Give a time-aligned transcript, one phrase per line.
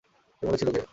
[0.41, 0.81] এর মূলে ছিল কে?